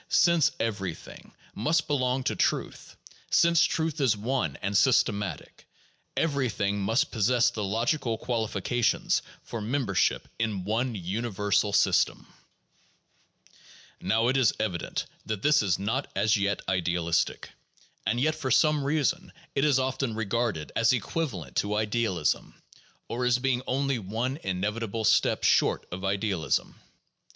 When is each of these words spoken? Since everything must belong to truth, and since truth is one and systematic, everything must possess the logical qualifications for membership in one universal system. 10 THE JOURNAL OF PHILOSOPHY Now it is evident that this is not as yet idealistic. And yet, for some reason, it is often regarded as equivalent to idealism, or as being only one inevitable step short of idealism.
Since 0.09 0.49
everything 0.59 1.31
must 1.53 1.85
belong 1.87 2.23
to 2.23 2.35
truth, 2.35 2.97
and 3.27 3.35
since 3.35 3.63
truth 3.63 4.01
is 4.01 4.17
one 4.17 4.57
and 4.63 4.75
systematic, 4.75 5.67
everything 6.17 6.79
must 6.79 7.11
possess 7.11 7.51
the 7.51 7.63
logical 7.63 8.17
qualifications 8.17 9.21
for 9.43 9.61
membership 9.61 10.27
in 10.39 10.63
one 10.63 10.95
universal 10.95 11.71
system. 11.71 12.25
10 13.99 14.07
THE 14.07 14.07
JOURNAL 14.07 14.07
OF 14.07 14.07
PHILOSOPHY 14.07 14.07
Now 14.07 14.27
it 14.29 14.37
is 14.37 14.53
evident 14.59 15.05
that 15.27 15.43
this 15.43 15.61
is 15.61 15.77
not 15.77 16.09
as 16.15 16.35
yet 16.35 16.63
idealistic. 16.67 17.51
And 18.03 18.19
yet, 18.19 18.33
for 18.33 18.49
some 18.49 18.83
reason, 18.83 19.31
it 19.53 19.63
is 19.63 19.77
often 19.77 20.15
regarded 20.15 20.71
as 20.75 20.93
equivalent 20.93 21.55
to 21.57 21.75
idealism, 21.75 22.55
or 23.07 23.23
as 23.23 23.37
being 23.37 23.61
only 23.67 23.99
one 23.99 24.37
inevitable 24.37 25.03
step 25.03 25.43
short 25.43 25.85
of 25.91 26.03
idealism. 26.03 26.73